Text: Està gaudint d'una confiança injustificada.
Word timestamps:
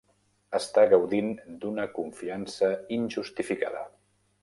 Està 0.59 0.85
gaudint 0.93 1.29
d'una 1.65 1.87
confiança 1.99 2.73
injustificada. 3.01 3.89